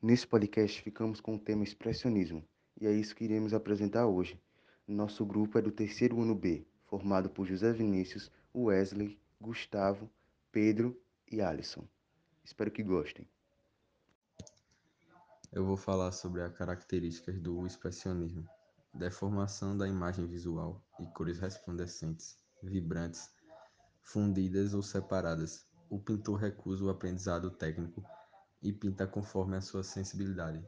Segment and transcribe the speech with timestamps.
[0.00, 2.46] Nesse podcast ficamos com o tema expressionismo
[2.80, 4.40] e é isso que iremos apresentar hoje.
[4.86, 10.08] Nosso grupo é do terceiro ano B, formado por José Vinícius, Wesley, Gustavo,
[10.52, 10.96] Pedro
[11.28, 11.84] e Alisson.
[12.44, 13.26] Espero que gostem.
[15.50, 18.48] Eu vou falar sobre as características do expressionismo.
[18.94, 23.28] Deformação da imagem visual e cores resplandecentes, vibrantes,
[24.00, 25.66] fundidas ou separadas.
[25.90, 28.00] O pintor recusa o aprendizado técnico
[28.62, 30.64] e pinta conforme a sua sensibilidade,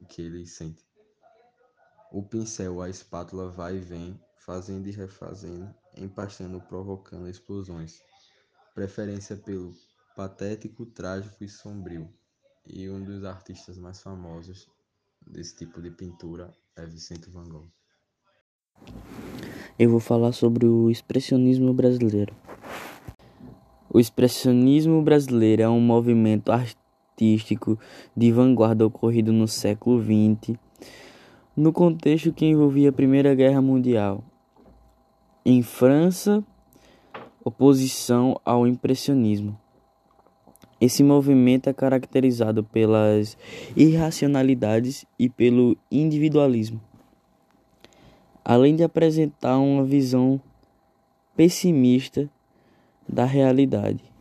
[0.00, 0.84] o que ele sente.
[2.10, 8.02] O pincel, a espátula vai e vem, fazendo e refazendo, empastando, provocando explosões.
[8.74, 9.74] Preferência pelo
[10.14, 12.12] patético, trágico e sombrio.
[12.66, 14.68] E um dos artistas mais famosos
[15.26, 17.68] desse tipo de pintura é Vicente Van Gogh.
[19.78, 22.36] Eu vou falar sobre o expressionismo brasileiro.
[23.88, 26.81] O expressionismo brasileiro é um movimento artístico
[28.16, 30.56] de vanguarda ocorrido no século XX,
[31.56, 34.24] no contexto que envolvia a Primeira Guerra Mundial.
[35.44, 36.42] Em França,
[37.44, 39.58] oposição ao impressionismo.
[40.80, 43.36] Esse movimento é caracterizado pelas
[43.76, 46.80] irracionalidades e pelo individualismo,
[48.44, 50.40] além de apresentar uma visão
[51.36, 52.28] pessimista
[53.08, 54.11] da realidade.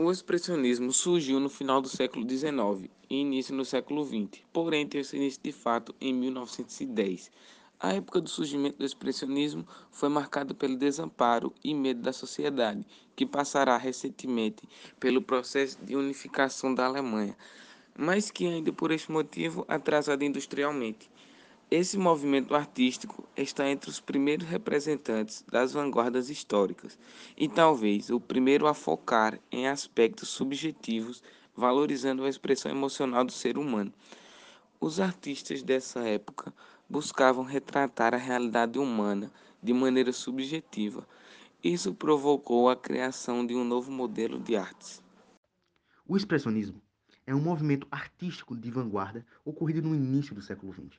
[0.00, 5.02] O expressionismo surgiu no final do século XIX e início no século XX, porém teve
[5.02, 7.32] seu início de fato em 1910.
[7.80, 13.26] A época do surgimento do expressionismo foi marcada pelo desamparo e medo da sociedade, que
[13.26, 14.62] passará recentemente
[15.00, 17.36] pelo processo de unificação da Alemanha,
[17.98, 21.10] mas que ainda por este motivo atrasado industrialmente.
[21.70, 26.98] Esse movimento artístico está entre os primeiros representantes das vanguardas históricas
[27.36, 31.22] e talvez o primeiro a focar em aspectos subjetivos,
[31.54, 33.92] valorizando a expressão emocional do ser humano.
[34.80, 36.54] Os artistas dessa época
[36.88, 39.30] buscavam retratar a realidade humana
[39.62, 41.06] de maneira subjetiva.
[41.62, 45.02] Isso provocou a criação de um novo modelo de artes.
[46.06, 46.80] O expressionismo
[47.26, 50.98] é um movimento artístico de vanguarda ocorrido no início do século XX,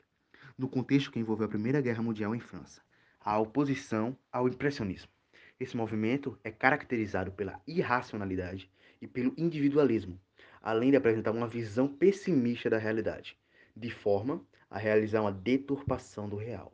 [0.60, 2.82] no contexto que envolveu a Primeira Guerra Mundial em França,
[3.22, 5.10] a oposição ao impressionismo.
[5.58, 8.70] Esse movimento é caracterizado pela irracionalidade
[9.02, 10.20] e pelo individualismo,
[10.62, 13.38] além de apresentar uma visão pessimista da realidade,
[13.74, 16.74] de forma a realizar uma deturpação do real.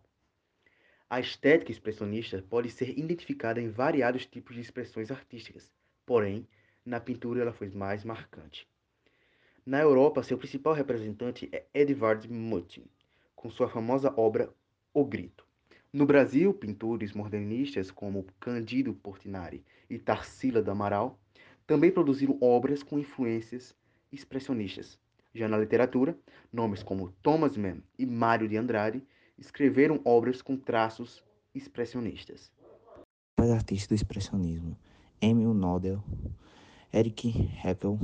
[1.08, 5.72] A estética expressionista pode ser identificada em variados tipos de expressões artísticas,
[6.08, 6.48] porém,
[6.84, 8.68] na pintura ela foi mais marcante.
[9.64, 12.84] Na Europa, seu principal representante é Edvard Munch,
[13.46, 14.52] com sua famosa obra
[14.92, 15.46] O Grito.
[15.94, 21.20] No Brasil, pintores modernistas como Cândido Portinari e Tarsila do Amaral
[21.68, 23.76] também produziram obras com influências
[24.12, 24.98] expressionistas.
[25.32, 26.18] Já na literatura,
[26.52, 29.04] nomes como Thomas Mann e Mário de Andrade
[29.38, 31.24] escreveram obras com traços
[31.54, 32.52] expressionistas.
[33.40, 34.76] Os artistas do expressionismo:
[35.22, 36.04] Emil Nodel,
[36.92, 38.00] Eric Heckel,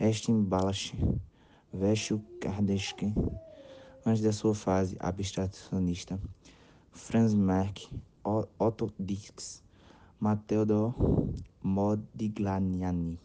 [0.00, 0.94] Estin Balash,
[1.70, 3.12] Vécio Kardesky,
[4.04, 6.18] antes da sua fase abstracionista,
[6.90, 7.88] Franz Marc,
[8.58, 9.62] Otto Dix,
[10.18, 10.64] Matteo
[11.62, 13.18] Modigliani.